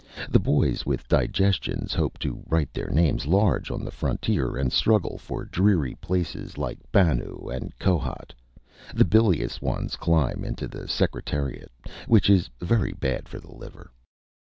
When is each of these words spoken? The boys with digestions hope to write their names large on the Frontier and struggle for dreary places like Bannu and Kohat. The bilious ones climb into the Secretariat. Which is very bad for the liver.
The 0.31 0.39
boys 0.39 0.83
with 0.83 1.07
digestions 1.07 1.93
hope 1.93 2.17
to 2.25 2.41
write 2.47 2.73
their 2.73 2.89
names 2.89 3.27
large 3.27 3.69
on 3.69 3.85
the 3.85 3.91
Frontier 3.91 4.57
and 4.57 4.73
struggle 4.73 5.19
for 5.19 5.45
dreary 5.45 5.93
places 5.93 6.57
like 6.57 6.79
Bannu 6.91 7.49
and 7.53 7.77
Kohat. 7.77 8.33
The 8.95 9.05
bilious 9.05 9.61
ones 9.61 9.95
climb 9.97 10.43
into 10.43 10.67
the 10.67 10.87
Secretariat. 10.87 11.71
Which 12.07 12.31
is 12.31 12.49
very 12.59 12.93
bad 12.93 13.29
for 13.29 13.39
the 13.39 13.53
liver. 13.53 13.91